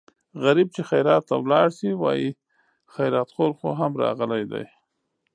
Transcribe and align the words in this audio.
غریب 0.43 0.67
چې 0.75 0.81
خیرات 0.89 1.23
ته 1.29 1.35
لاړ 1.51 1.67
شي 1.77 1.91
وايي 2.01 2.29
خیراتخور 2.95 3.51
خو 3.59 3.69
هم 3.79 3.91
راغلی 4.03 4.43
دی. 4.51 4.65